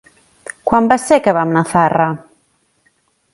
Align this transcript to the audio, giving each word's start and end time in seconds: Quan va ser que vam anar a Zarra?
Quan 0.69 0.87
va 0.93 0.97
ser 1.03 1.19
que 1.27 1.33
vam 1.39 1.53
anar 1.55 1.63
a 1.69 1.71
Zarra? 1.73 2.09